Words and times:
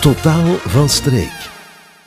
Totaal 0.00 0.56
van 0.66 0.88
streek. 0.88 1.50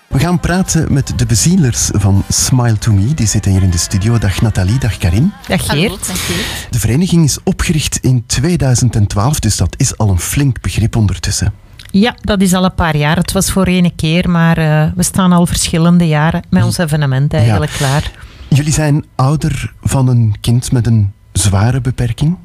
We 0.07 0.19
gaan 0.19 0.39
praten 0.39 0.93
met 0.93 1.13
de 1.19 1.25
bezielers 1.25 1.89
van 1.93 2.23
Smile 2.29 2.77
to 2.77 2.91
Me. 2.91 3.13
Die 3.13 3.27
zitten 3.27 3.51
hier 3.51 3.63
in 3.63 3.69
de 3.69 3.77
studio. 3.77 4.17
Dag 4.17 4.41
Nathalie, 4.41 4.77
dag 4.77 4.97
Karin. 4.97 5.31
Dag 5.47 5.65
Geert. 5.65 6.07
dag 6.07 6.25
Geert. 6.25 6.67
De 6.69 6.79
vereniging 6.79 7.23
is 7.23 7.37
opgericht 7.43 7.97
in 7.97 8.23
2012, 8.25 9.39
dus 9.39 9.57
dat 9.57 9.75
is 9.77 9.97
al 9.97 10.09
een 10.09 10.19
flink 10.19 10.61
begrip 10.61 10.95
ondertussen. 10.95 11.53
Ja, 11.91 12.15
dat 12.21 12.41
is 12.41 12.53
al 12.53 12.63
een 12.63 12.75
paar 12.75 12.97
jaar. 12.97 13.15
Het 13.15 13.31
was 13.31 13.51
voor 13.51 13.65
één 13.65 13.95
keer, 13.95 14.29
maar 14.29 14.57
eh, 14.57 14.91
we 14.95 15.03
staan 15.03 15.31
al 15.31 15.45
verschillende 15.45 16.07
jaren 16.07 16.43
met 16.49 16.63
ons 16.63 16.77
evenement 16.77 17.33
eigenlijk 17.33 17.71
klaar. 17.71 18.11
Jullie 18.47 18.73
zijn 18.73 19.05
ouder 19.15 19.73
van 19.81 20.07
een 20.07 20.35
kind 20.41 20.71
met 20.71 20.87
een 20.87 21.11
zware 21.31 21.81
beperking. 21.81 22.37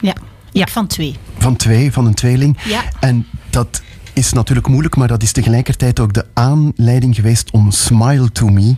Ja. 0.00 0.14
Ja. 0.52 0.66
van 0.66 0.86
twee. 0.86 1.16
Van 1.38 1.56
twee, 1.56 1.92
van 1.92 2.06
een 2.06 2.14
tweeling. 2.14 2.58
Ja. 2.64 2.82
En 3.00 3.26
dat 3.50 3.82
is 4.16 4.32
natuurlijk 4.32 4.66
moeilijk, 4.66 4.96
maar 4.96 5.08
dat 5.08 5.22
is 5.22 5.32
tegelijkertijd 5.32 6.00
ook 6.00 6.12
de 6.12 6.26
aanleiding 6.32 7.14
geweest 7.14 7.50
om 7.50 7.70
Smile 7.70 8.32
to 8.32 8.48
Me 8.48 8.76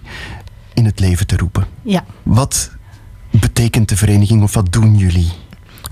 in 0.74 0.84
het 0.84 1.00
leven 1.00 1.26
te 1.26 1.36
roepen. 1.36 1.66
Ja. 1.82 2.04
Wat 2.22 2.70
betekent 3.30 3.88
de 3.88 3.96
vereniging 3.96 4.42
of 4.42 4.54
wat 4.54 4.72
doen 4.72 4.96
jullie? 4.96 5.30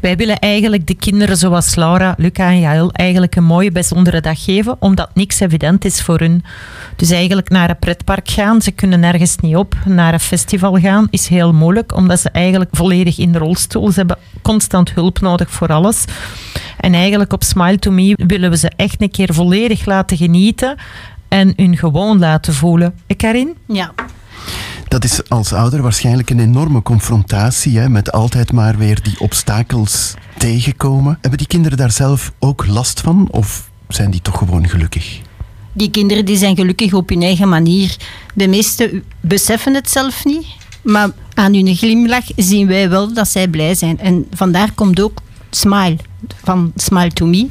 Wij 0.01 0.17
willen 0.17 0.39
eigenlijk 0.39 0.87
de 0.87 0.95
kinderen 0.95 1.37
zoals 1.37 1.75
Laura, 1.75 2.15
Luca 2.19 2.49
en 2.49 2.61
Jael 2.61 2.93
eigenlijk 2.93 3.37
een 3.37 3.45
mooie 3.45 3.71
bijzondere 3.71 4.21
dag 4.21 4.45
geven, 4.45 4.77
omdat 4.79 5.11
niks 5.15 5.41
evident 5.41 5.85
is 5.85 6.03
voor 6.03 6.19
hun. 6.19 6.45
Dus 6.97 7.11
eigenlijk 7.11 7.49
naar 7.49 7.71
een 7.71 7.79
pretpark 7.79 8.31
gaan, 8.31 8.63
ze 8.63 8.71
kunnen 8.71 9.01
nergens 9.01 9.37
niet 9.37 9.57
op. 9.57 9.75
Naar 9.85 10.13
een 10.13 10.21
festival 10.21 10.81
gaan 10.81 11.07
is 11.11 11.29
heel 11.29 11.53
moeilijk, 11.53 11.95
omdat 11.95 12.21
ze 12.21 12.31
eigenlijk 12.31 12.71
volledig 12.77 13.19
in 13.19 13.33
de 13.33 13.39
rolstoel 13.39 13.91
ze 13.91 13.99
hebben 13.99 14.19
constant 14.43 14.93
hulp 14.93 15.21
nodig 15.21 15.51
voor 15.51 15.69
alles. 15.69 16.05
En 16.81 16.95
eigenlijk 16.95 17.33
op 17.33 17.43
Smile 17.43 17.79
to 17.79 17.91
Me 17.91 18.19
willen 18.27 18.51
we 18.51 18.57
ze 18.57 18.71
echt 18.77 19.03
een 19.03 19.11
keer 19.11 19.35
volledig 19.35 19.87
laten 19.87 20.17
genieten 20.17 20.77
en 21.29 21.53
hun 21.57 21.77
gewoon 21.77 22.19
laten 22.19 22.55
voelen. 22.55 22.95
Eh, 23.07 23.17
Karin? 23.17 23.57
Ja. 23.67 23.93
Dat 24.89 25.05
is 25.05 25.29
als 25.29 25.53
ouder 25.53 25.83
waarschijnlijk 25.83 26.31
een 26.31 26.41
enorme 26.41 26.83
confrontatie, 26.83 27.79
hè, 27.79 27.89
met 27.89 28.13
altijd 28.13 28.53
maar 28.53 28.79
weer 28.79 29.03
die 29.03 29.21
obstakels 29.21 30.15
tegenkomen. 30.39 31.19
Hebben 31.21 31.39
die 31.39 31.47
kinderen 31.47 31.79
daar 31.79 31.91
zelf 31.91 32.33
ook 32.39 32.67
last 32.67 33.01
van 33.01 33.29
of 33.31 33.71
zijn 33.89 34.11
die 34.11 34.23
toch 34.23 34.39
gewoon 34.39 34.69
gelukkig? 34.69 35.21
Die 35.73 35.91
kinderen 35.91 36.25
die 36.25 36.37
zijn 36.37 36.57
gelukkig 36.57 36.93
op 36.93 37.09
hun 37.09 37.23
eigen 37.23 37.49
manier. 37.49 37.97
De 38.35 38.49
meesten 38.49 39.05
beseffen 39.21 39.75
het 39.75 39.91
zelf 39.91 40.25
niet, 40.25 40.47
maar 40.83 41.11
aan 41.35 41.55
hun 41.55 41.77
glimlach 41.77 42.25
zien 42.37 42.67
wij 42.67 42.89
wel 42.89 43.13
dat 43.13 43.29
zij 43.29 43.49
blij 43.49 43.75
zijn. 43.75 43.99
En 43.99 44.27
vandaar 44.31 44.73
komt 44.73 45.01
ook 45.01 45.19
Smile, 45.51 45.97
van 46.45 46.73
Smile 46.77 47.13
to 47.13 47.27
Me. 47.27 47.49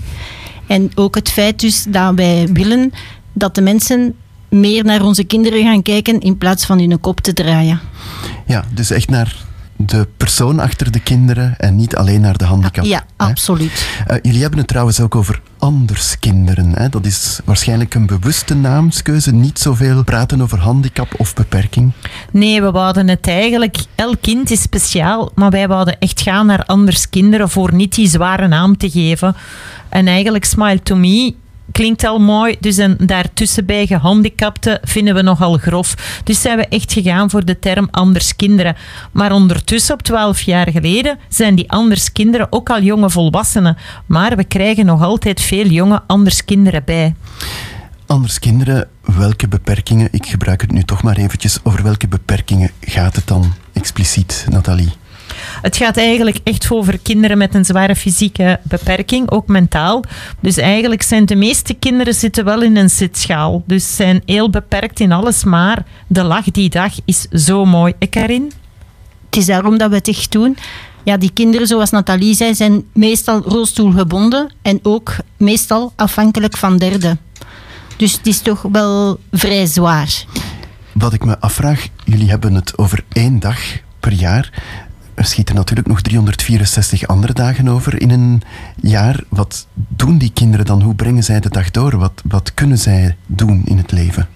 En 0.68 0.92
ook 0.96 1.16
het 1.16 1.30
feit 1.30 1.60
dus 1.60 1.86
dat 1.90 2.16
wij 2.16 2.50
willen 2.54 2.92
dat 3.34 3.56
de 3.56 3.62
mensen 3.62 4.16
meer 4.60 4.84
naar 4.84 5.02
onze 5.02 5.24
kinderen 5.24 5.64
gaan 5.64 5.82
kijken 5.82 6.20
in 6.20 6.38
plaats 6.38 6.66
van 6.66 6.80
hun 6.80 7.00
kop 7.00 7.22
te 7.22 7.34
draaien. 7.34 7.80
Ja, 8.46 8.64
dus 8.74 8.90
echt 8.90 9.10
naar 9.10 9.46
de 9.76 10.08
persoon 10.18 10.60
achter 10.60 10.92
de 10.92 11.00
kinderen 11.00 11.56
en 11.58 11.76
niet 11.76 11.96
alleen 11.96 12.22
naar 12.22 12.38
de 12.38 12.46
handicap. 12.46 12.86
Ja, 12.86 13.06
hè? 13.18 13.26
absoluut. 13.26 13.88
Eh, 14.08 14.18
jullie 14.22 14.42
hebben 14.42 14.60
het 14.60 14.68
trouwens 14.68 15.00
ook 15.00 15.16
over 15.16 15.42
anderskinderen. 15.58 16.72
Hè? 16.74 16.90
Dat 16.90 17.06
is 17.06 17.40
waarschijnlijk 17.46 17.94
een 17.94 18.06
bewuste 18.06 18.56
naamskeuze. 18.56 19.34
Niet 19.34 19.60
zoveel 19.60 20.04
praten 20.04 20.42
over 20.42 20.60
handicap 20.60 21.14
of 21.18 21.34
beperking. 21.34 21.92
Nee, 22.32 22.62
we 22.62 22.72
wouden 22.72 23.08
het 23.08 23.28
eigenlijk. 23.28 23.78
Elk 23.96 24.22
kind 24.22 24.52
is 24.52 24.62
speciaal, 24.62 25.32
maar 25.36 25.50
wij 25.50 25.68
wouden 25.68 26.00
echt 26.00 26.22
gaan 26.22 26.46
naar 26.46 26.66
anders 26.66 27.10
kinderen 27.10 27.50
voor 27.50 27.74
niet 27.74 27.96
die 27.96 28.08
zware 28.08 28.48
naam 28.48 28.78
te 28.78 28.90
geven. 28.90 29.36
En 29.90 30.08
eigenlijk 30.08 30.46
Smile 30.46 30.84
to 30.84 30.96
Me 30.96 31.34
klinkt 31.76 32.04
al 32.04 32.20
mooi, 32.20 32.56
dus 32.60 32.78
en 32.78 32.98
daartussen 33.00 33.66
bij 33.66 33.88
gehandicapten 33.88 34.80
vinden 34.84 35.16
we 35.16 35.22
nogal 35.22 35.58
grof. 35.58 36.22
Dus 36.24 36.42
zijn 36.42 36.58
we 36.58 36.68
echt 36.68 36.94
gegaan 36.94 37.30
voor 37.30 37.46
de 37.46 37.60
term 37.60 37.88
anders 37.92 38.36
kinderen. 38.36 38.76
Maar 39.12 39.32
ondertussen, 39.32 39.94
op 39.94 40.02
12 40.02 40.42
jaar 40.42 40.72
geleden, 40.72 41.18
zijn 41.30 41.56
die 41.56 41.72
anders 41.72 42.12
kinderen 42.12 42.48
ook 42.50 42.70
al 42.70 42.82
jonge 42.82 43.10
volwassenen. 43.10 43.78
Maar 44.06 44.36
we 44.36 44.44
krijgen 44.44 44.86
nog 44.86 45.02
altijd 45.02 45.42
veel 45.42 45.66
jonge 45.66 46.02
anders 46.08 46.46
kinderen 46.46 46.84
bij. 46.86 47.16
Anders 48.06 48.40
kinderen, 48.40 48.88
welke 49.02 49.48
beperkingen, 49.48 50.08
ik 50.12 50.26
gebruik 50.26 50.62
het 50.62 50.72
nu 50.72 50.84
toch 50.84 51.04
maar 51.04 51.18
eventjes, 51.18 51.60
over 51.64 51.84
welke 51.84 52.08
beperkingen 52.08 52.72
gaat 52.82 53.16
het 53.16 53.28
dan 53.28 53.54
expliciet, 53.74 54.46
Nathalie? 54.50 54.92
Het 55.62 55.78
gaat 55.78 55.98
eigenlijk 55.98 56.38
echt 56.44 56.72
over 56.72 57.00
kinderen 57.00 57.38
met 57.38 57.56
een 57.56 57.66
zware 57.66 57.96
fysieke 57.96 58.60
beperking, 58.64 59.32
ook 59.32 59.48
mentaal. 59.48 60.04
Dus 60.40 60.58
eigenlijk 60.58 61.02
zijn 61.02 61.26
de 61.26 61.36
meeste 61.36 61.74
kinderen 61.74 62.14
zitten 62.14 62.46
wel 62.46 62.62
in 62.62 62.78
een 62.78 62.90
zitschaal. 62.90 63.64
Dus 63.68 63.96
zijn 63.96 64.22
heel 64.26 64.50
beperkt 64.50 65.00
in 65.00 65.12
alles, 65.12 65.44
maar 65.44 65.86
de 66.08 66.24
lach 66.24 66.52
die 66.52 66.70
dag 66.70 66.94
is 67.06 67.22
zo 67.22 67.66
mooi. 67.66 67.94
Eh, 68.00 68.10
Karin? 68.10 68.52
Het 69.26 69.36
is 69.36 69.46
daarom 69.46 69.78
dat 69.78 69.90
we 69.90 69.96
het 69.96 70.08
echt 70.08 70.32
doen. 70.32 70.58
Ja, 71.04 71.18
die 71.18 71.32
kinderen, 71.34 71.68
zoals 71.68 71.90
Nathalie 71.90 72.36
zei, 72.36 72.56
zijn 72.56 72.84
meestal 72.94 73.42
rolstoelgebonden 73.42 74.54
en 74.62 74.80
ook 74.84 75.16
meestal 75.38 75.94
afhankelijk 75.96 76.58
van 76.58 76.78
derden. 76.78 77.20
Dus 77.98 78.14
het 78.14 78.28
is 78.28 78.40
toch 78.40 78.62
wel 78.62 79.20
vrij 79.32 79.66
zwaar. 79.66 80.26
Wat 80.92 81.14
ik 81.14 81.26
me 81.26 81.40
afvraag, 81.40 81.88
jullie 82.04 82.30
hebben 82.30 82.54
het 82.54 82.78
over 82.78 83.04
één 83.12 83.40
dag 83.40 83.60
per 84.00 84.14
jaar. 84.14 84.52
Er 85.16 85.26
schieten 85.26 85.56
natuurlijk 85.56 85.88
nog 85.88 86.02
364 86.02 87.08
andere 87.08 87.34
dagen 87.34 87.68
over 87.68 88.02
in 88.02 88.10
een 88.10 88.42
jaar. 88.76 89.24
Wat 89.30 89.68
doen 89.74 90.18
die 90.18 90.32
kinderen 90.34 90.66
dan? 90.66 90.82
Hoe 90.82 90.96
brengen 90.96 91.24
zij 91.24 91.40
de 91.40 91.50
dag 91.50 91.72
door? 91.72 91.98
Wat, 91.98 92.22
wat 92.26 92.54
kunnen 92.54 92.78
zij 92.78 93.16
doen 93.26 93.62
in 93.66 93.78
het 93.78 93.92
leven? 93.92 94.28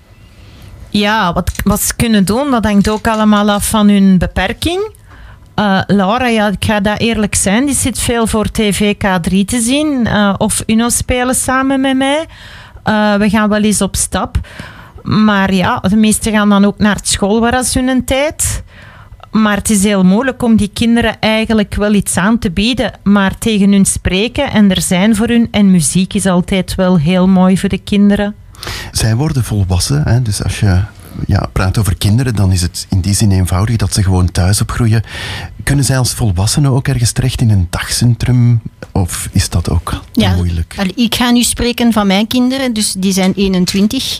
Ja, 0.89 1.33
wat, 1.33 1.51
wat 1.63 1.81
ze 1.81 1.95
kunnen 1.95 2.25
doen, 2.25 2.51
dat 2.51 2.65
hangt 2.65 2.89
ook 2.89 3.07
allemaal 3.07 3.49
af 3.49 3.69
van 3.69 3.89
hun 3.89 4.17
beperking. 4.17 4.91
Eh, 5.55 5.79
Laura, 5.87 6.27
ja, 6.27 6.47
ik 6.47 6.65
ga 6.65 6.79
dat 6.79 6.99
eerlijk 6.99 7.35
zijn, 7.35 7.65
die 7.65 7.75
zit 7.75 7.99
veel 7.99 8.27
voor 8.27 8.51
tv 8.51 8.93
K3 8.93 9.45
te 9.45 9.59
zien. 9.61 10.07
eh, 10.07 10.33
of 10.37 10.63
Uno 10.65 10.89
spelen 10.89 11.35
samen 11.35 11.81
met 11.81 11.97
mij. 11.97 12.25
Eh, 12.83 13.15
we 13.15 13.29
gaan 13.29 13.49
wel 13.49 13.61
eens 13.63 13.81
op 13.81 13.95
stap. 13.95 14.37
Maar 15.03 15.53
ja, 15.53 15.79
de 15.79 15.95
meesten 15.95 16.31
gaan 16.31 16.49
dan 16.49 16.65
ook 16.65 16.77
naar 16.77 16.97
school 17.01 17.39
waar 17.39 17.63
ze 17.63 17.83
hun 17.83 18.05
tijd. 18.05 18.63
Maar 19.31 19.55
het 19.57 19.69
is 19.69 19.83
heel 19.83 20.03
moeilijk 20.03 20.43
om 20.43 20.55
die 20.55 20.69
kinderen 20.73 21.19
eigenlijk 21.19 21.75
wel 21.75 21.93
iets 21.93 22.17
aan 22.17 22.39
te 22.39 22.51
bieden. 22.51 22.91
Maar 23.03 23.37
tegen 23.37 23.71
hun 23.71 23.85
spreken 23.85 24.51
en 24.51 24.71
er 24.71 24.81
zijn 24.81 25.15
voor 25.15 25.27
hun. 25.27 25.47
En 25.51 25.71
muziek 25.71 26.13
is 26.13 26.25
altijd 26.25 26.75
wel 26.75 26.97
heel 26.99 27.27
mooi 27.27 27.57
voor 27.57 27.69
de 27.69 27.77
kinderen. 27.77 28.35
Zij 28.91 29.15
worden 29.15 29.43
volwassen, 29.43 30.03
hè? 30.03 30.21
dus 30.21 30.43
als 30.43 30.59
je 30.59 30.81
ja, 31.27 31.49
praat 31.53 31.77
over 31.77 31.97
kinderen, 31.97 32.35
dan 32.35 32.51
is 32.51 32.61
het 32.61 32.85
in 32.89 33.01
die 33.01 33.13
zin 33.13 33.31
eenvoudig 33.31 33.75
dat 33.75 33.93
ze 33.93 34.03
gewoon 34.03 34.31
thuis 34.31 34.61
opgroeien. 34.61 35.03
Kunnen 35.63 35.85
zij 35.85 35.97
als 35.97 36.13
volwassenen 36.13 36.71
ook 36.71 36.87
ergens 36.87 37.11
terecht 37.11 37.41
in 37.41 37.49
een 37.49 37.67
dagcentrum? 37.69 38.61
Of 38.91 39.29
is 39.31 39.49
dat 39.49 39.69
ook 39.69 40.01
Ja, 40.13 40.35
moeilijk? 40.35 40.75
Ik 40.95 41.15
ga 41.15 41.31
nu 41.31 41.43
spreken 41.43 41.93
van 41.93 42.07
mijn 42.07 42.27
kinderen, 42.27 42.73
dus 42.73 42.93
die 42.97 43.13
zijn 43.13 43.33
21. 43.33 44.19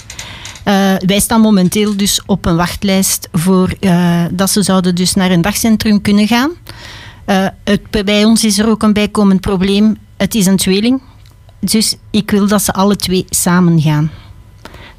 Eh, 0.69 0.95
wij 1.05 1.19
staan 1.19 1.41
momenteel 1.41 1.97
dus 1.97 2.21
op 2.25 2.45
een 2.45 2.55
wachtlijst 2.55 3.27
voor 3.31 3.73
eh, 3.79 4.23
dat 4.31 4.49
ze 4.49 4.63
zouden 4.63 4.95
dus 4.95 5.13
naar 5.13 5.31
een 5.31 5.41
dagcentrum 5.41 6.01
kunnen 6.01 6.27
gaan. 6.27 6.51
Eh, 7.25 7.45
het, 7.63 8.05
bij 8.05 8.25
ons 8.25 8.43
is 8.43 8.59
er 8.59 8.69
ook 8.69 8.83
een 8.83 8.93
bijkomend 8.93 9.41
probleem. 9.41 9.97
Het 10.17 10.35
is 10.35 10.45
een 10.45 10.57
tweeling. 10.57 11.01
Dus 11.59 11.95
ik 12.11 12.31
wil 12.31 12.47
dat 12.47 12.61
ze 12.61 12.73
alle 12.73 12.95
twee 12.95 13.25
samen 13.29 13.81
gaan. 13.81 14.11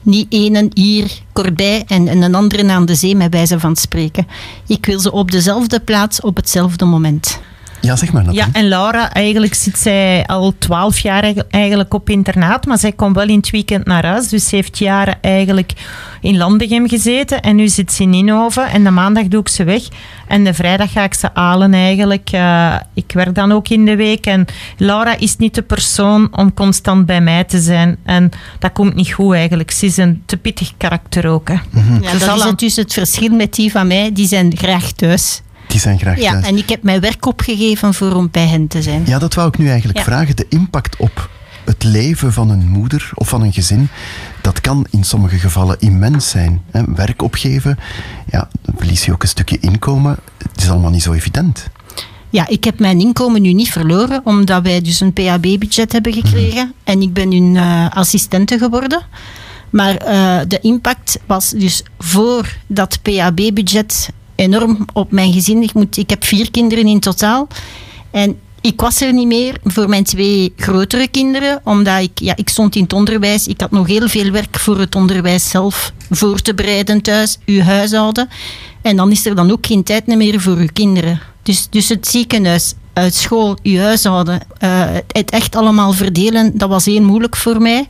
Niet 0.02 0.26
ene 0.28 0.70
hier 0.74 1.10
kortbij 1.32 1.84
en, 1.86 2.08
en 2.08 2.22
een 2.22 2.34
andere 2.34 2.72
aan 2.72 2.86
de 2.86 2.94
zee, 2.94 3.16
met 3.16 3.32
wijze 3.32 3.60
van 3.60 3.76
spreken. 3.76 4.26
Ik 4.66 4.86
wil 4.86 5.00
ze 5.00 5.12
op 5.12 5.30
dezelfde 5.30 5.80
plaats 5.80 6.20
op 6.20 6.36
hetzelfde 6.36 6.84
moment. 6.84 7.40
Ja, 7.80 7.96
zeg 7.96 8.12
maar 8.12 8.24
Nathalie. 8.24 8.50
Ja, 8.52 8.60
en 8.60 8.68
Laura, 8.68 9.12
eigenlijk 9.12 9.54
zit 9.54 9.78
zij 9.78 10.26
al 10.26 10.54
twaalf 10.58 10.98
jaar 10.98 11.22
eigen- 11.22 11.46
eigenlijk 11.50 11.94
op 11.94 12.10
internaat, 12.10 12.66
maar 12.66 12.78
zij 12.78 12.92
komt 12.92 13.14
wel 13.16 13.28
in 13.28 13.36
het 13.36 13.50
weekend 13.50 13.86
naar 13.86 14.06
huis. 14.06 14.28
Dus 14.28 14.48
ze 14.48 14.56
heeft 14.56 14.78
jaren 14.78 15.18
eigenlijk 15.20 15.72
in 16.20 16.36
Landegem 16.36 16.88
gezeten 16.88 17.40
en 17.42 17.56
nu 17.56 17.68
zit 17.68 17.92
ze 17.92 18.02
in 18.02 18.14
Inhoven. 18.14 18.66
En 18.70 18.84
de 18.84 18.90
maandag 18.90 19.24
doe 19.28 19.40
ik 19.40 19.48
ze 19.48 19.64
weg 19.64 19.82
en 20.28 20.44
de 20.44 20.54
vrijdag 20.54 20.92
ga 20.92 21.04
ik 21.04 21.14
ze 21.14 21.28
halen 21.34 21.74
eigenlijk. 21.74 22.28
Eh, 22.32 22.74
ik 22.94 23.12
werk 23.12 23.34
dan 23.34 23.52
ook 23.52 23.68
in 23.68 23.84
de 23.84 23.96
week 23.96 24.26
en 24.26 24.44
Laura 24.76 25.18
is 25.18 25.36
niet 25.36 25.54
de 25.54 25.62
persoon 25.62 26.28
om 26.36 26.54
constant 26.54 27.06
bij 27.06 27.20
mij 27.20 27.44
te 27.44 27.60
zijn. 27.60 27.96
En 28.04 28.30
dat 28.58 28.72
komt 28.72 28.94
niet 28.94 29.12
goed 29.12 29.34
eigenlijk. 29.34 29.70
Ze 29.70 29.86
is 29.86 29.96
een 29.96 30.22
te 30.26 30.36
pittig 30.36 30.72
karakter 30.76 31.26
ook. 31.28 31.48
Hè. 31.48 31.54
Ja, 32.00 32.18
Ze 32.18 32.26
dat 32.26 32.36
is 32.62 32.74
dus 32.74 32.76
het 32.76 32.92
verschil 32.92 33.30
met 33.34 33.54
die 33.54 33.70
van 33.70 33.86
mij. 33.86 34.10
Die 34.12 34.26
zijn 34.26 34.52
graag 34.56 34.92
thuis. 34.92 35.40
Die 35.70 35.80
zijn 35.80 35.98
graag 35.98 36.18
Ja, 36.20 36.30
thuis. 36.32 36.46
en 36.46 36.56
ik 36.56 36.68
heb 36.68 36.82
mijn 36.82 37.00
werk 37.00 37.26
opgegeven 37.26 37.94
voor 37.94 38.12
om 38.12 38.28
bij 38.30 38.46
hen 38.46 38.66
te 38.66 38.82
zijn. 38.82 39.02
Ja, 39.06 39.18
dat 39.18 39.34
wou 39.34 39.48
ik 39.48 39.58
nu 39.58 39.68
eigenlijk 39.68 39.98
Ja. 39.98 40.04
vragen. 40.04 40.36
De 40.36 40.46
impact 40.48 40.96
op 40.96 41.28
het 41.64 41.84
leven 41.84 42.32
van 42.32 42.50
een 42.50 42.68
moeder 42.68 43.10
of 43.14 43.28
van 43.28 43.42
een 43.42 43.52
gezin, 43.52 43.88
dat 44.40 44.60
kan 44.60 44.86
in 44.90 45.04
sommige 45.04 45.38
gevallen 45.38 45.76
immens 45.80 46.28
zijn. 46.28 46.62
Hè. 46.70 46.82
Werk 46.94 47.22
opgeven, 47.22 47.78
ja, 48.30 48.48
dan 48.62 48.74
verlies 48.78 49.04
je 49.04 49.12
ook 49.12 49.22
een 49.22 49.28
stukje 49.28 49.58
inkomen. 49.60 50.16
Het 50.52 50.62
is 50.62 50.70
allemaal 50.70 50.90
niet 50.90 51.02
zo 51.02 51.12
evident. 51.12 51.68
Ja, 52.30 52.48
ik 52.48 52.64
heb 52.64 52.78
mijn 52.78 53.00
inkomen 53.00 53.42
nu 53.42 53.52
niet 53.52 53.70
verloren, 53.72 54.20
omdat 54.24 54.62
wij 54.62 54.80
dus 54.80 55.00
een 55.00 55.12
PAB-budget 55.12 55.92
hebben 55.92 56.12
gekregen. 56.12 56.72
En 56.84 57.02
ik 57.02 57.12
ben 57.12 57.28
nu 57.28 57.60
uh, 57.60 57.90
assistente 57.90 58.58
geworden. 58.58 59.02
Maar 59.70 59.92
uh, 60.08 60.40
de 60.48 60.58
impact 60.60 61.18
was 61.26 61.50
dus 61.50 61.82
voor 61.98 62.56
dat 62.66 62.98
PAB-budget 63.02 64.10
enorm 64.40 64.84
op 64.92 65.10
mijn 65.12 65.32
gezin. 65.32 65.62
Ik, 65.62 65.74
moet, 65.74 65.96
ik 65.96 66.10
heb 66.10 66.24
vier 66.24 66.50
kinderen 66.50 66.86
in 66.86 67.00
totaal. 67.00 67.48
En 68.10 68.38
ik 68.60 68.80
was 68.80 69.00
er 69.00 69.12
niet 69.12 69.26
meer 69.26 69.58
voor 69.64 69.88
mijn 69.88 70.04
twee 70.04 70.52
grotere 70.56 71.08
kinderen, 71.08 71.60
omdat 71.64 72.02
ik, 72.02 72.10
ja, 72.14 72.36
ik 72.36 72.48
stond 72.48 72.76
in 72.76 72.82
het 72.82 72.92
onderwijs. 72.92 73.46
Ik 73.46 73.60
had 73.60 73.70
nog 73.70 73.86
heel 73.86 74.08
veel 74.08 74.30
werk 74.30 74.58
voor 74.58 74.78
het 74.78 74.94
onderwijs 74.94 75.50
zelf 75.50 75.92
voor 76.10 76.40
te 76.40 76.54
bereiden 76.54 77.02
thuis, 77.02 77.38
uw 77.46 77.60
huishouden. 77.60 78.28
En 78.82 78.96
dan 78.96 79.10
is 79.10 79.26
er 79.26 79.34
dan 79.34 79.50
ook 79.50 79.66
geen 79.66 79.82
tijd 79.82 80.06
meer 80.06 80.40
voor 80.40 80.56
uw 80.56 80.68
kinderen. 80.72 81.20
Dus, 81.42 81.66
dus 81.70 81.88
het 81.88 82.08
ziekenhuis, 82.08 82.74
uit 82.92 83.14
school, 83.14 83.58
uw 83.62 83.78
huishouden, 83.78 84.40
uh, 84.62 84.84
het 85.06 85.30
echt 85.30 85.56
allemaal 85.56 85.92
verdelen, 85.92 86.58
dat 86.58 86.68
was 86.68 86.84
heel 86.84 87.02
moeilijk 87.02 87.36
voor 87.36 87.62
mij. 87.62 87.88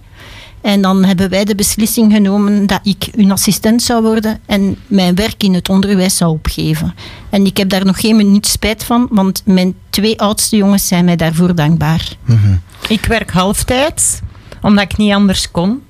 En 0.61 0.83
dan 0.83 1.05
hebben 1.05 1.31
wij 1.31 1.45
de 1.45 1.55
beslissing 1.55 2.13
genomen 2.13 2.67
dat 2.67 2.81
ik 2.83 3.09
hun 3.17 3.33
assistent 3.33 3.83
zou 3.83 4.03
worden 4.03 4.41
en 4.47 4.77
mijn 4.87 5.15
werk 5.15 5.43
in 5.43 5.55
het 5.55 5.69
onderwijs 5.69 6.17
zou 6.17 6.31
opgeven. 6.31 6.95
En 7.31 7.47
ik 7.47 7.57
heb 7.57 7.69
daar 7.69 7.85
nog 7.85 8.01
geen 8.01 8.17
minuut 8.17 8.47
spijt 8.47 8.85
van, 8.85 9.09
want 9.11 9.43
mijn 9.45 9.75
twee 9.91 10.21
oudste 10.21 10.57
jongens 10.57 10.89
zijn 10.89 11.05
mij 11.05 11.17
daarvoor 11.17 11.55
dankbaar. 11.55 12.09
Mm 12.25 12.61
Ik 12.89 13.05
werk 13.05 13.31
halftijds, 13.31 14.21
omdat 14.61 14.85
ik 14.85 14.97
niet 14.97 15.13
anders 15.13 15.51
kon 15.51 15.83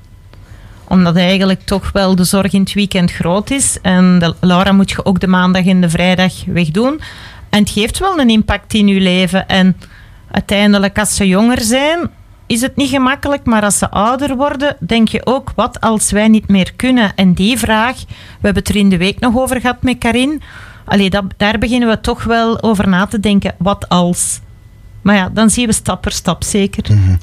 omdat 0.91 1.17
eigenlijk 1.17 1.61
toch 1.61 1.93
wel 1.93 2.15
de 2.15 2.25
zorg 2.25 2.53
in 2.53 2.61
het 2.61 2.73
weekend 2.73 3.13
groot 3.13 3.51
is. 3.51 3.79
En 3.83 4.19
de, 4.19 4.35
Laura 4.41 4.73
moet 4.73 4.91
je 4.91 5.05
ook 5.05 5.21
de 5.21 5.27
maandag 5.27 5.67
en 5.67 5.81
de 5.81 5.89
vrijdag 5.89 6.33
wegdoen. 6.47 7.01
En 7.51 7.61
het 7.61 7.71
geeft 7.71 7.99
wel 7.99 8.19
een 8.19 8.31
impact 8.31 8.75
in 8.75 8.89
je 8.89 9.01
leven. 9.01 9.49
En 9.49 9.77
uiteindelijk, 10.31 10.99
als 10.99 11.15
ze 11.15 11.27
jonger 11.27 11.61
zijn, 11.61 12.11
is 12.51 12.61
het 12.61 12.77
niet 12.77 12.89
gemakkelijk. 12.89 13.45
Maar 13.45 13.63
als 13.63 13.79
ze 13.79 13.91
ouder 13.91 14.37
worden, 14.37 14.77
denk 14.79 15.09
je 15.09 15.27
ook, 15.27 15.53
wat 15.55 15.81
als 15.81 16.11
wij 16.11 16.29
niet 16.29 16.49
meer 16.49 16.73
kunnen? 16.77 17.15
En 17.15 17.33
die 17.35 17.59
vraag, 17.59 17.97
we 18.07 18.15
hebben 18.41 18.63
het 18.63 18.69
er 18.69 18.77
in 18.77 18.89
de 18.89 18.97
week 18.97 19.21
nog 19.21 19.37
over 19.37 19.61
gehad 19.61 19.83
met 19.83 19.99
Karin. 19.99 20.43
Allee, 20.85 21.11
dat, 21.11 21.25
daar 21.37 21.59
beginnen 21.59 21.89
we 21.89 22.01
toch 22.01 22.25
wel 22.25 22.63
over 22.63 22.89
na 22.89 23.07
te 23.07 23.21
denken. 23.21 23.55
Wat 23.59 23.89
als? 23.89 24.41
Maar 25.03 25.15
ja, 25.15 25.29
dan 25.29 25.51
zien 25.51 25.67
we 25.67 25.73
stap 25.73 26.01
per 26.01 26.13
stap 26.13 26.45
zeker. 26.45 26.95
Mhm. 26.95 27.15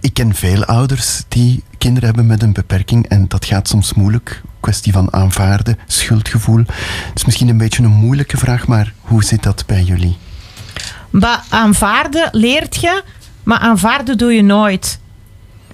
Ik 0.00 0.14
ken 0.14 0.34
veel 0.34 0.64
ouders 0.64 1.22
die 1.28 1.62
kinderen 1.78 2.08
hebben 2.08 2.26
met 2.26 2.42
een 2.42 2.52
beperking 2.52 3.08
en 3.08 3.28
dat 3.28 3.44
gaat 3.44 3.68
soms 3.68 3.94
moeilijk. 3.94 4.42
Kwestie 4.60 4.92
van 4.92 5.12
aanvaarden, 5.12 5.78
schuldgevoel. 5.86 6.58
Het 6.58 7.14
is 7.14 7.24
misschien 7.24 7.48
een 7.48 7.58
beetje 7.58 7.82
een 7.82 7.90
moeilijke 7.90 8.36
vraag, 8.36 8.66
maar 8.66 8.92
hoe 9.00 9.24
zit 9.24 9.42
dat 9.42 9.64
bij 9.66 9.82
jullie? 9.82 10.16
Maar 11.10 11.44
aanvaarden 11.48 12.28
leert 12.32 12.76
je, 12.76 13.02
maar 13.46 13.58
aanvaarden 13.58 14.18
doe 14.18 14.32
je 14.32 14.42
nooit. 14.42 14.98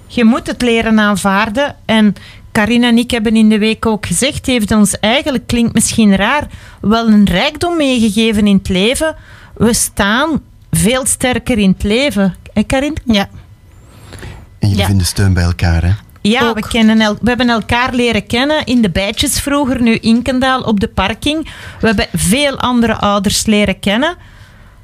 Je 0.07 0.23
moet 0.23 0.47
het 0.47 0.61
leren 0.61 0.99
aanvaarden. 0.99 1.75
En 1.85 2.15
Carina 2.51 2.87
en 2.87 2.97
ik 2.97 3.11
hebben 3.11 3.35
in 3.35 3.49
de 3.49 3.57
week 3.57 3.85
ook 3.85 4.05
gezegd, 4.05 4.45
heeft 4.45 4.71
ons 4.71 4.99
eigenlijk, 4.99 5.47
klinkt 5.47 5.73
misschien 5.73 6.15
raar, 6.15 6.47
wel 6.81 7.07
een 7.07 7.25
rijkdom 7.25 7.77
meegegeven 7.77 8.47
in 8.47 8.55
het 8.55 8.69
leven. 8.69 9.15
We 9.53 9.73
staan 9.73 10.41
veel 10.71 11.05
sterker 11.05 11.57
in 11.57 11.69
het 11.69 11.83
leven. 11.83 12.35
Hé 12.53 12.63
Karin? 12.63 12.97
Ja. 13.05 13.29
En 14.59 14.69
jullie 14.69 14.85
vinden 14.85 15.05
steun 15.05 15.33
bij 15.33 15.43
elkaar, 15.43 15.83
hè? 15.83 15.91
Ja, 16.21 16.53
we, 16.53 16.67
kennen 16.67 17.01
el 17.01 17.13
we 17.21 17.27
hebben 17.27 17.49
elkaar 17.49 17.93
leren 17.93 18.25
kennen 18.27 18.65
in 18.65 18.81
de 18.81 18.89
bijtjes 18.89 19.39
vroeger, 19.39 19.81
nu 19.81 19.95
Inkendaal 19.95 20.61
op 20.61 20.79
de 20.79 20.87
parking. 20.87 21.49
We 21.79 21.87
hebben 21.87 22.07
veel 22.13 22.59
andere 22.59 22.95
ouders 22.95 23.45
leren 23.45 23.79
kennen. 23.79 24.15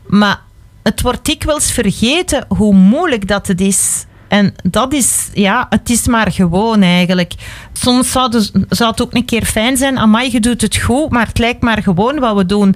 Maar 0.07 0.41
het 0.89 1.01
wordt 1.01 1.25
dikwijls 1.25 1.71
vergeten 1.71 2.45
hoe 2.47 2.73
moeilijk 2.73 3.27
dat 3.27 3.47
het 3.47 3.61
is. 3.61 4.05
En 4.27 4.53
dat 4.63 4.93
is, 4.93 5.29
ja, 5.33 5.65
het 5.69 5.89
is 5.89 6.07
maar 6.07 6.31
gewoon 6.31 6.81
eigenlijk. 6.81 7.33
Soms 7.73 8.11
zou, 8.11 8.89
het 8.89 9.01
ook 9.01 9.13
een 9.13 9.25
keer 9.25 9.45
fijn 9.45 9.77
zijn, 9.77 9.97
amai, 9.97 10.31
je 10.31 10.39
doet 10.39 10.61
het 10.61 10.77
goed, 10.77 11.09
maar 11.09 11.27
het 11.27 11.37
lijkt 11.37 11.61
maar 11.61 11.83
gewoon 11.83 12.19
wat 12.19 12.35
we 12.35 12.45
doen 12.45 12.75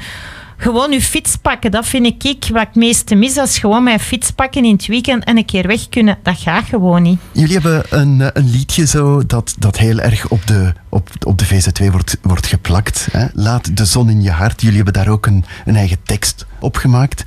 gewoon 0.64 0.92
je 0.92 1.02
fiets 1.02 1.36
pakken, 1.36 1.72
dat 1.72 1.86
vind 1.86 2.06
ik 2.06 2.48
wat 2.52 2.62
ik 2.62 2.76
meeste 2.76 3.16
mis. 3.16 3.38
Als 3.38 3.58
gewoon 3.58 3.84
mijn 3.84 4.00
fiets 4.00 4.32
pakken 4.32 4.66
in 4.66 4.74
het 4.74 4.86
weekend 4.86 5.24
en 5.24 5.38
een 5.38 5.46
keer 5.46 5.68
weg 5.68 5.90
kunnen, 5.90 6.18
dat 6.24 6.38
gaat 6.38 6.66
gewoon 6.66 7.02
niet. 7.02 7.20
Jullie 7.32 7.54
hebben 7.54 7.84
een, 7.90 8.22
eh, 8.22 8.28
een 8.34 8.50
liedje 8.50 8.88
zo 8.88 9.26
dat, 9.26 9.56
dat 9.60 9.78
heel 9.78 10.00
erg 10.00 10.28
op 10.28 10.48
de, 10.48 10.74
op, 10.90 11.10
op 11.26 11.38
de 11.38 11.46
VZ2 11.46 11.92
wordt, 11.92 12.18
wordt 12.22 12.46
geplakt. 12.46 13.08
Hè? 13.12 13.26
Laat 13.34 13.78
de 13.78 13.86
zon 13.86 14.10
in 14.10 14.22
je 14.22 14.32
hart. 14.32 14.62
Jullie 14.62 14.76
hebben 14.76 14.94
daar 14.94 15.08
ook 15.08 15.26
een, 15.26 15.46
een 15.66 15.76
eigen 15.76 15.98
tekst 16.04 16.46
op 16.60 16.76
gemaakt. 16.76 17.24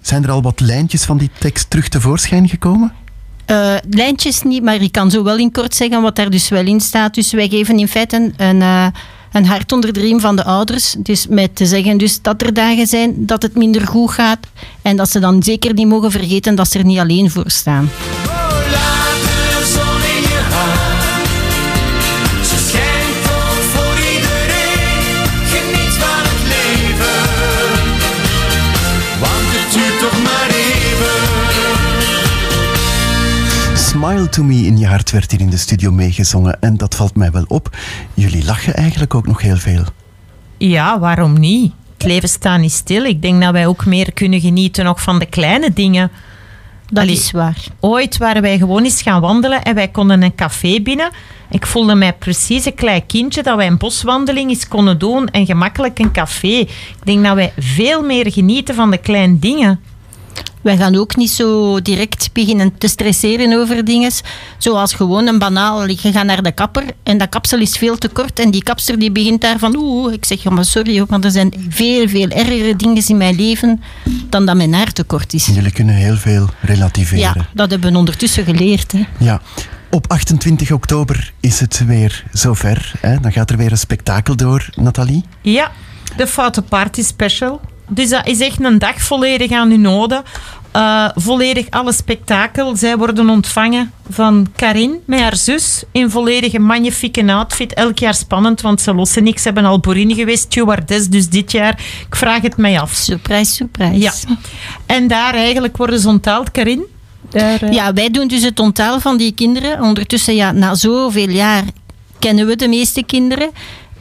Zijn 0.00 0.24
er 0.24 0.30
al 0.30 0.42
wat 0.42 0.60
lijntjes 0.60 1.04
van 1.04 1.18
die 1.18 1.30
tekst 1.38 1.70
terug 1.70 1.88
tevoorschijn 1.88 2.48
gekomen? 2.48 2.92
Uh, 3.46 3.74
lijntjes 3.90 4.42
niet, 4.42 4.62
maar 4.62 4.82
ik 4.82 4.92
kan 4.92 5.10
zo 5.10 5.24
wel 5.24 5.38
in 5.38 5.52
kort 5.52 5.74
zeggen 5.74 6.02
wat 6.02 6.16
daar 6.16 6.30
dus 6.30 6.48
wel 6.48 6.66
in 6.66 6.80
staat. 6.80 7.14
Dus 7.14 7.32
wij 7.32 7.48
geven 7.48 7.78
in 7.78 7.88
feite 7.88 8.32
een... 8.36 8.60
Uh, 8.60 8.86
een 9.32 9.46
hart 9.46 9.72
onder 9.72 9.92
de 9.92 10.00
riem 10.00 10.20
van 10.20 10.36
de 10.36 10.44
ouders. 10.44 10.94
Dus 10.98 11.26
met 11.26 11.56
te 11.56 11.66
zeggen 11.66 11.96
dus 11.96 12.22
dat 12.22 12.42
er 12.42 12.54
dagen 12.54 12.86
zijn 12.86 13.14
dat 13.16 13.42
het 13.42 13.56
minder 13.56 13.86
goed 13.86 14.10
gaat. 14.10 14.38
En 14.82 14.96
dat 14.96 15.10
ze 15.10 15.20
dan 15.20 15.42
zeker 15.42 15.74
niet 15.74 15.88
mogen 15.88 16.10
vergeten 16.10 16.54
dat 16.54 16.70
ze 16.70 16.78
er 16.78 16.84
niet 16.84 16.98
alleen 16.98 17.30
voor 17.30 17.50
staan. 17.50 17.88
Smile 34.22 34.36
to 34.36 34.44
Me 34.44 34.66
in 34.66 34.78
je 34.78 34.86
hart 34.86 35.10
werd 35.10 35.30
hier 35.30 35.40
in 35.40 35.50
de 35.50 35.56
studio 35.56 35.90
meegezongen. 35.90 36.60
En 36.60 36.76
dat 36.76 36.94
valt 36.94 37.14
mij 37.14 37.30
wel 37.30 37.44
op. 37.48 37.76
Jullie 38.14 38.44
lachen 38.44 38.74
eigenlijk 38.74 39.14
ook 39.14 39.26
nog 39.26 39.40
heel 39.40 39.56
veel. 39.56 39.84
Ja, 40.56 40.98
waarom 40.98 41.40
niet? 41.40 41.72
Het 41.92 42.06
leven 42.06 42.28
staat 42.28 42.60
niet 42.60 42.72
stil. 42.72 43.04
Ik 43.04 43.22
denk 43.22 43.42
dat 43.42 43.52
wij 43.52 43.66
ook 43.66 43.86
meer 43.86 44.12
kunnen 44.12 44.40
genieten 44.40 44.84
nog 44.84 45.02
van 45.02 45.18
de 45.18 45.26
kleine 45.26 45.72
dingen. 45.72 46.10
Dat 46.90 47.06
is 47.06 47.30
waar. 47.30 47.56
Ooit 47.80 48.16
waren 48.16 48.42
wij 48.42 48.58
gewoon 48.58 48.84
eens 48.84 49.02
gaan 49.02 49.20
wandelen 49.20 49.62
en 49.62 49.74
wij 49.74 49.88
konden 49.88 50.22
een 50.22 50.34
café 50.34 50.80
binnen. 50.80 51.10
Ik 51.50 51.66
voelde 51.66 51.94
mij 51.94 52.12
precies 52.12 52.64
een 52.64 52.74
klein 52.74 53.06
kindje 53.06 53.42
dat 53.42 53.56
wij 53.56 53.66
een 53.66 53.78
boswandeling 53.78 54.50
eens 54.50 54.68
konden 54.68 54.98
doen 54.98 55.26
en 55.28 55.46
gemakkelijk 55.46 55.98
een 55.98 56.12
café. 56.12 56.58
Ik 56.58 57.04
denk 57.04 57.24
dat 57.24 57.34
wij 57.34 57.52
veel 57.58 58.02
meer 58.02 58.32
genieten 58.32 58.74
van 58.74 58.90
de 58.90 58.98
kleine 58.98 59.38
dingen. 59.38 59.80
Wij 60.62 60.76
gaan 60.76 60.96
ook 60.96 61.16
niet 61.16 61.30
zo 61.30 61.80
direct 61.80 62.30
beginnen 62.32 62.78
te 62.78 62.88
stresseren 62.88 63.58
over 63.58 63.84
dingen. 63.84 64.10
Zoals 64.58 64.94
gewoon 64.94 65.26
een 65.26 65.38
banaal. 65.38 65.88
Je 65.88 65.96
gaat 65.96 66.24
naar 66.24 66.42
de 66.42 66.52
kapper 66.52 66.84
en 67.02 67.18
dat 67.18 67.28
kapsel 67.28 67.58
is 67.58 67.76
veel 67.76 67.98
te 67.98 68.08
kort. 68.08 68.38
En 68.38 68.50
die 68.50 68.62
kapster 68.62 68.98
die 68.98 69.12
begint 69.12 69.40
daar 69.40 69.58
van... 69.58 69.76
Oeh, 69.76 70.12
ik 70.12 70.24
zeg, 70.24 70.42
ja, 70.42 70.50
maar 70.50 70.64
sorry, 70.64 71.04
maar 71.08 71.20
er 71.20 71.30
zijn 71.30 71.52
veel, 71.68 72.08
veel 72.08 72.28
ergere 72.28 72.76
dingen 72.76 73.02
in 73.06 73.16
mijn 73.16 73.36
leven 73.36 73.82
dan 74.28 74.46
dat 74.46 74.56
mijn 74.56 74.74
haar 74.74 74.92
te 74.92 75.04
kort 75.04 75.32
is. 75.32 75.46
Jullie 75.46 75.72
kunnen 75.72 75.94
heel 75.94 76.16
veel 76.16 76.48
relativeren. 76.60 77.22
Ja, 77.36 77.46
dat 77.54 77.70
hebben 77.70 77.92
we 77.92 77.98
ondertussen 77.98 78.44
geleerd. 78.44 78.92
Hè. 78.92 79.06
Ja. 79.18 79.40
Op 79.90 80.10
28 80.10 80.72
oktober 80.72 81.32
is 81.40 81.60
het 81.60 81.84
weer 81.86 82.24
zover. 82.32 82.92
Hè? 83.00 83.20
Dan 83.20 83.32
gaat 83.32 83.50
er 83.50 83.56
weer 83.56 83.70
een 83.70 83.78
spektakel 83.78 84.36
door, 84.36 84.68
Nathalie. 84.74 85.24
Ja, 85.42 85.70
de 86.16 86.26
Foute 86.26 86.62
Party 86.62 87.02
Special. 87.02 87.60
Dus 87.94 88.08
dat 88.08 88.26
is 88.26 88.40
echt 88.40 88.64
een 88.64 88.78
dag 88.78 89.02
volledig 89.02 89.50
aan 89.50 89.70
hun 89.70 89.80
noden. 89.80 90.22
Uh, 90.76 91.08
volledig 91.14 91.70
alle 91.70 91.92
spektakel. 91.92 92.76
Zij 92.76 92.96
worden 92.96 93.28
ontvangen 93.30 93.92
van 94.10 94.46
Karin 94.56 94.98
met 95.04 95.20
haar 95.20 95.36
zus 95.36 95.84
in 95.92 96.10
volledige 96.10 96.58
magnifieke 96.58 97.32
outfit. 97.32 97.74
Elk 97.74 97.98
jaar 97.98 98.14
spannend, 98.14 98.60
want 98.60 98.80
ze 98.80 98.94
lossen 98.94 99.22
niks. 99.22 99.42
Ze 99.42 99.48
hebben 99.48 99.64
al 99.64 99.80
Borin 99.80 100.14
geweest, 100.14 100.42
stewardess, 100.42 101.08
dus 101.08 101.28
dit 101.28 101.52
jaar. 101.52 101.80
Ik 102.08 102.16
vraag 102.16 102.42
het 102.42 102.56
mij 102.56 102.80
af. 102.80 102.92
Surprise, 102.92 103.52
surprise. 103.52 103.98
Ja. 103.98 104.12
En 104.86 105.08
daar 105.08 105.34
eigenlijk 105.34 105.76
worden 105.76 106.00
ze 106.00 106.08
onttaald, 106.08 106.50
Karin. 106.50 106.84
Daar, 107.30 107.62
uh... 107.62 107.72
Ja, 107.72 107.92
wij 107.92 108.10
doen 108.10 108.28
dus 108.28 108.42
het 108.42 108.60
onttaal 108.60 109.00
van 109.00 109.16
die 109.16 109.32
kinderen. 109.32 109.80
Ondertussen, 109.80 110.34
ja, 110.34 110.52
na 110.52 110.74
zoveel 110.74 111.28
jaar 111.28 111.64
kennen 112.18 112.46
we 112.46 112.56
de 112.56 112.68
meeste 112.68 113.02
kinderen. 113.02 113.50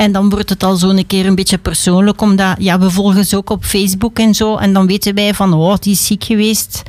En 0.02 0.12
dan 0.12 0.30
wordt 0.30 0.50
het 0.50 0.64
al 0.64 0.76
zo 0.76 0.90
een 0.90 1.08
keer 1.08 1.26
een 1.26 1.36
beetje 1.36 1.58
persoonlijk, 1.58 2.22
omdat 2.22 2.56
ja, 2.58 2.80
we 2.80 2.90
volgen 2.90 3.26
ze 3.26 3.38
ook 3.38 3.50
op 3.50 3.64
Facebook 3.64 4.20
en 4.20 4.34
zo. 4.34 4.58
En 4.58 4.74
dan 4.74 4.88
weten 4.88 5.16
wij 5.16 5.34
van, 5.34 5.54
oh, 5.54 5.76
die 5.80 5.92
is 5.92 6.06
ziek 6.06 6.24
geweest. 6.24 6.84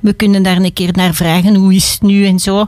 We 0.00 0.12
kunnen 0.12 0.42
daar 0.42 0.56
een 0.56 0.72
keer 0.72 0.90
naar 0.92 1.14
vragen, 1.14 1.54
hoe 1.54 1.74
is 1.74 1.92
het 1.92 2.02
nu 2.02 2.26
en 2.26 2.38
zo. 2.38 2.66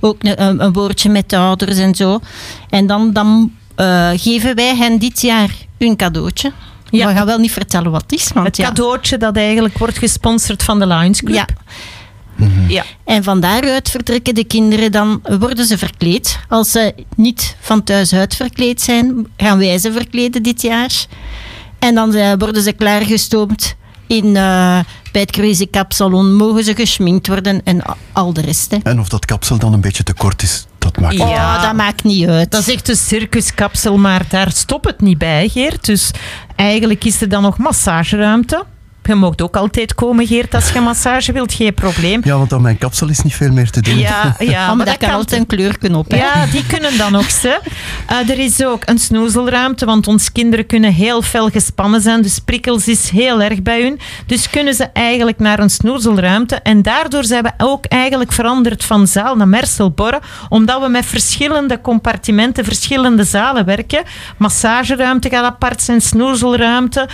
Ook 0.00 0.16
een, 0.20 0.64
een 0.64 0.72
woordje 0.72 1.10
met 1.10 1.30
de 1.30 1.36
ouders 1.36 1.78
en 1.78 1.94
zo. 1.94 2.20
En 2.68 2.86
dan, 2.86 3.12
dan 3.12 3.52
uh, 3.76 4.10
geven 4.14 4.54
wij 4.54 4.76
hen 4.76 4.98
dit 4.98 5.20
jaar 5.20 5.50
een 5.78 5.96
cadeautje. 5.96 6.52
Ja. 6.90 7.06
We 7.06 7.14
gaan 7.14 7.26
wel 7.26 7.38
niet 7.38 7.52
vertellen 7.52 7.90
wat 7.90 8.02
het 8.02 8.12
is. 8.12 8.30
Want 8.34 8.46
het 8.46 8.66
cadeautje 8.66 9.18
dat 9.18 9.36
eigenlijk 9.36 9.78
wordt 9.78 9.98
gesponsord 9.98 10.62
van 10.62 10.78
de 10.78 10.86
Lions 10.86 11.22
Club. 11.22 11.34
Ja. 11.34 11.46
Mhm. 12.40 12.70
Ja. 12.70 12.84
En 13.04 13.24
van 13.24 13.40
daaruit 13.40 13.90
vertrekken 13.90 14.34
de 14.34 14.44
kinderen, 14.44 14.92
dan 14.92 15.22
worden 15.38 15.66
ze 15.66 15.78
verkleed. 15.78 16.38
Als 16.48 16.70
ze 16.70 16.94
niet 17.16 17.56
van 17.60 17.82
thuis 17.82 18.12
uit 18.12 18.36
verkleed 18.36 18.82
zijn, 18.82 19.26
gaan 19.36 19.58
wij 19.58 19.78
ze 19.78 19.92
verkleden 19.92 20.42
dit 20.42 20.62
jaar. 20.62 21.06
En 21.78 21.94
dan 21.94 22.14
eh, 22.14 22.32
worden 22.38 22.62
ze 22.62 22.72
klaargestoomd 22.72 23.76
In, 24.06 24.26
uh, 24.26 24.78
bij 25.12 25.20
het 25.20 25.30
Crazy 25.30 25.70
Cap 25.70 25.92
Salon 25.92 26.34
mogen 26.34 26.64
ze 26.64 26.74
geschminkt 26.74 27.26
worden 27.26 27.60
en 27.64 27.82
al 28.12 28.32
de 28.32 28.40
rest. 28.40 28.70
Hè. 28.70 28.76
En 28.82 29.00
of 29.00 29.08
dat 29.08 29.24
kapsel 29.24 29.58
dan 29.58 29.72
een 29.72 29.80
beetje 29.80 30.02
te 30.02 30.14
kort 30.14 30.42
is, 30.42 30.66
dat 30.78 31.00
maakt 31.00 31.12
niet 31.12 31.22
uit. 31.22 31.30
Ja, 31.30 31.62
dat 31.62 31.74
maakt 31.74 32.04
niet 32.04 32.28
uit. 32.28 32.50
Dat 32.50 32.60
is 32.60 32.74
echt 32.74 32.88
een 32.88 32.96
circuskapsel, 32.96 33.98
maar 33.98 34.24
daar 34.28 34.52
stopt 34.52 34.86
het 34.86 35.00
niet 35.00 35.18
bij, 35.18 35.48
Geert. 35.48 35.84
Dus 35.84 36.10
eigenlijk 36.56 37.04
is 37.04 37.20
er 37.20 37.28
dan 37.28 37.42
nog 37.42 37.58
massageruimte. 37.58 38.64
Je 39.10 39.16
mocht 39.16 39.42
ook 39.42 39.56
altijd 39.56 39.94
komen, 39.94 40.26
Geert, 40.26 40.54
als 40.54 40.70
je 40.70 40.80
massage 40.80 41.32
wilt, 41.32 41.52
geen 41.52 41.74
probleem. 41.74 42.20
Ja, 42.24 42.38
want 42.38 42.52
aan 42.52 42.62
mijn 42.62 42.78
kapsel 42.78 43.08
is 43.08 43.20
niet 43.20 43.34
veel 43.34 43.52
meer 43.52 43.70
te 43.70 43.80
doen. 43.80 43.98
Ja, 43.98 44.36
ja 44.38 44.66
maar, 44.66 44.76
maar 44.76 44.86
dat 44.86 44.96
kan 44.96 45.10
altijd 45.10 45.40
een 45.40 45.46
kleur 45.46 45.96
op. 45.96 46.10
Hè? 46.10 46.16
Ja, 46.16 46.46
die 46.46 46.66
kunnen 46.66 46.98
dan 46.98 47.16
ook. 47.16 47.28
Ze. 47.28 47.60
Uh, 48.10 48.30
er 48.30 48.38
is 48.38 48.64
ook 48.64 48.82
een 48.84 48.98
snoezelruimte, 48.98 49.86
want 49.86 50.06
onze 50.06 50.32
kinderen 50.32 50.66
kunnen 50.66 50.92
heel 50.92 51.22
fel 51.22 51.48
gespannen 51.48 52.00
zijn. 52.00 52.22
Dus 52.22 52.38
prikkels 52.38 52.88
is 52.88 53.08
heel 53.08 53.42
erg 53.42 53.62
bij 53.62 53.82
hun. 53.82 54.00
Dus 54.26 54.50
kunnen 54.50 54.74
ze 54.74 54.84
eigenlijk 54.92 55.38
naar 55.38 55.58
een 55.58 55.70
snoezelruimte. 55.70 56.54
En 56.56 56.82
daardoor 56.82 57.24
zijn 57.24 57.42
we 57.42 57.50
ook 57.58 57.84
eigenlijk 57.84 58.32
veranderd 58.32 58.84
van 58.84 59.06
zaal 59.06 59.36
naar 59.36 59.48
Merselborre, 59.48 60.20
omdat 60.48 60.82
we 60.82 60.88
met 60.88 61.06
verschillende 61.06 61.80
compartimenten, 61.80 62.64
verschillende 62.64 63.24
zalen 63.24 63.64
werken. 63.64 64.02
Massageruimte 64.36 65.28
gaat 65.28 65.44
apart 65.44 65.82
zijn, 65.82 66.00
snoezelruimte. 66.00 67.08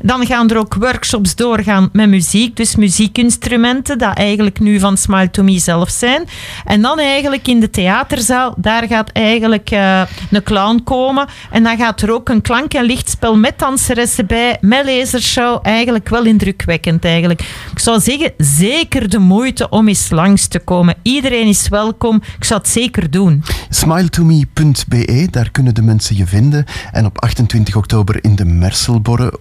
Dan 0.00 0.26
gaan 0.26 0.50
er 0.50 0.58
ook 0.58 0.74
workshops 0.74 1.34
doorgaan 1.34 1.88
met 1.92 2.08
muziek, 2.08 2.56
dus 2.56 2.76
muziekinstrumenten, 2.76 3.98
dat 3.98 4.16
eigenlijk 4.16 4.60
nu 4.60 4.78
van 4.78 4.96
Smile 4.96 5.30
to 5.30 5.42
Me 5.42 5.58
zelf 5.58 5.90
zijn. 5.90 6.24
En 6.64 6.82
dan 6.82 6.98
eigenlijk 6.98 7.48
in 7.48 7.60
de 7.60 7.70
theaterzaal, 7.70 8.54
daar 8.56 8.86
gaat 8.86 9.10
eigenlijk 9.12 9.70
uh, 9.70 10.02
een 10.30 10.42
clown 10.42 10.80
komen. 10.84 11.26
En 11.50 11.62
dan 11.62 11.76
gaat 11.76 12.02
er 12.02 12.12
ook 12.12 12.28
een 12.28 12.42
klank- 12.42 12.74
en 12.74 12.84
lichtspel 12.84 13.36
met 13.36 13.58
danseressen 13.58 14.26
bij, 14.26 14.58
met 14.60 14.84
lasershow. 14.84 15.58
Eigenlijk 15.62 16.08
wel 16.08 16.24
indrukwekkend 16.24 17.04
eigenlijk. 17.04 17.40
Ik 17.72 17.78
zou 17.78 18.00
zeggen, 18.00 18.32
zeker 18.38 19.08
de 19.08 19.18
moeite 19.18 19.68
om 19.68 19.88
eens 19.88 20.10
langs 20.10 20.46
te 20.46 20.58
komen. 20.58 20.94
Iedereen 21.02 21.46
is 21.46 21.68
welkom. 21.68 22.22
Ik 22.36 22.44
zou 22.44 22.60
het 22.60 22.68
zeker 22.68 23.10
doen. 23.10 23.42
Smiletome.be, 23.68 25.28
daar 25.30 25.50
kunnen 25.50 25.74
de 25.74 25.82
mensen 25.82 26.16
je 26.16 26.26
vinden. 26.26 26.64
En 26.92 27.06
op 27.06 27.18
28 27.18 27.76
oktober 27.76 28.24
in 28.24 28.36
de 28.36 28.44
Merselborre. 28.44 29.38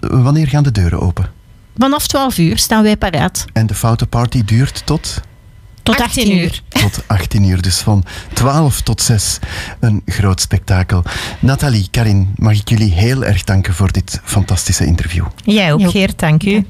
Wanneer 0.00 0.46
gaan 0.48 0.62
de 0.62 0.72
deuren 0.72 1.00
open? 1.00 1.30
Vanaf 1.78 2.06
12 2.06 2.38
uur 2.38 2.58
staan 2.58 2.82
wij 2.82 2.96
paraat. 2.96 3.44
En 3.52 3.66
de 3.66 3.74
foutenparty 3.74 4.44
duurt 4.44 4.86
tot? 4.86 5.20
Tot 5.82 6.00
18 6.00 6.38
uur. 6.38 6.62
Tot 6.82 7.02
18 7.06 7.44
uur, 7.44 7.62
dus 7.62 7.78
van 7.78 8.04
12 8.32 8.80
tot 8.80 9.02
6. 9.02 9.38
Een 9.80 10.02
groot 10.06 10.40
spektakel. 10.40 11.02
Nathalie, 11.40 11.88
Karin, 11.90 12.32
mag 12.36 12.58
ik 12.58 12.68
jullie 12.68 12.92
heel 12.92 13.24
erg 13.24 13.44
danken 13.44 13.74
voor 13.74 13.92
dit 13.92 14.20
fantastische 14.24 14.86
interview. 14.86 15.24
Jij 15.44 15.72
ook, 15.72 15.90
Geert, 15.90 16.18
dank 16.18 16.42
u. 16.44 16.66